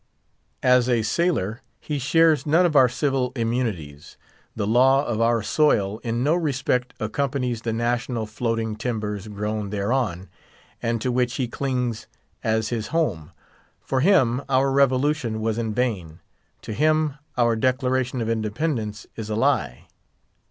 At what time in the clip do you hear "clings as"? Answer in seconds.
11.47-12.69